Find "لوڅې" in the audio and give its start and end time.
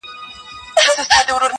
1.41-1.47